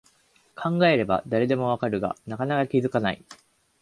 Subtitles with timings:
[0.55, 3.23] 考えれば誰でもわかるが、なかなか気づかない